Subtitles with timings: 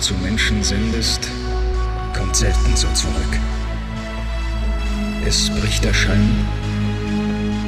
[0.00, 1.28] zu Menschen sendest,
[2.16, 3.38] kommt selten so zurück.
[5.26, 6.48] Es bricht der Schein,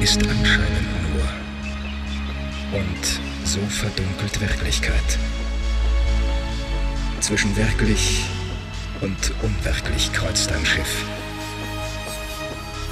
[0.01, 2.79] ist anscheinend nur.
[2.79, 5.19] Und so verdunkelt Wirklichkeit.
[7.19, 8.25] Zwischen wirklich
[9.01, 11.05] und unwirklich kreuzt ein Schiff.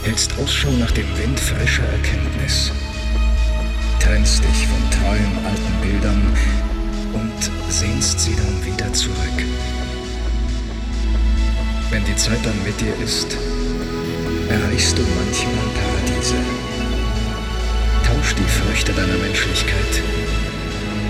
[0.04, 2.72] Hältst Ausschau nach dem Wind frischer Erkenntnis.
[4.00, 6.38] Trennst dich von treuen alten Bildern
[7.82, 9.40] sehnst sie dann wieder zurück.
[11.90, 13.36] Wenn die Zeit dann mit dir ist,
[14.50, 16.36] erreichst du manchmal Paradiese.
[18.06, 19.94] Tausch die Früchte deiner Menschlichkeit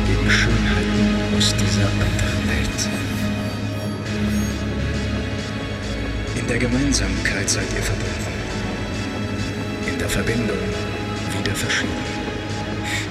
[0.08, 2.80] gegen Schönheiten aus dieser anderen Welt.
[6.39, 8.33] In der Gemeinsamkeit seid ihr verbunden.
[9.91, 10.63] In der Verbindung
[11.38, 12.06] wieder verschieden.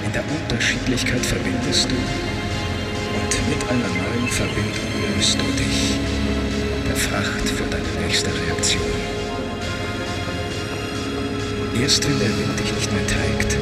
[0.03, 2.30] In der Unterschiedlichkeit verbindest du
[3.51, 5.99] mit einer neuen Verbindung löst du dich
[6.87, 8.81] der Fracht für deine nächste Reaktion.
[11.81, 13.57] Erst wenn der Wind dich nicht mehr trägt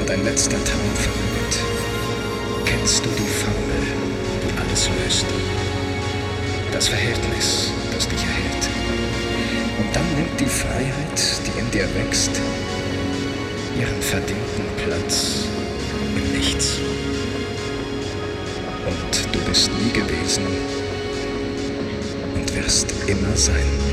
[0.00, 1.56] und ein letzter Traum verrückt,
[2.64, 3.82] kennst du die Formel,
[4.42, 5.26] die alles löst.
[6.72, 8.64] Das Verhältnis, das dich erhält.
[9.78, 12.32] Und dann nimmt die Freiheit, die in dir wächst,
[13.78, 15.44] ihren verdienten Platz
[16.16, 16.80] im Nichts.
[18.90, 20.44] Und du bist nie gewesen
[22.34, 23.89] und wirst immer sein.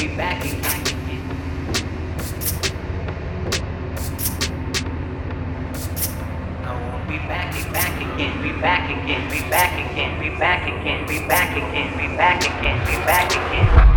[0.00, 0.60] be back again.
[7.06, 11.56] Be be back again, be back again, be back again, be back again, be back
[11.56, 13.89] again, be back again, be back again.